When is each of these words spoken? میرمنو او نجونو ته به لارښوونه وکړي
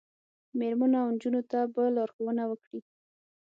میرمنو 0.59 0.97
او 1.03 1.09
نجونو 1.13 1.41
ته 1.51 1.59
به 1.73 1.83
لارښوونه 1.95 2.43
وکړي 2.47 2.79